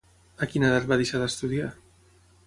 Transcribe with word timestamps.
A 0.45 0.47
quina 0.53 0.69
edat 0.69 0.87
va 0.91 0.97
deixar 1.01 1.21
d'estudiar? 1.23 1.67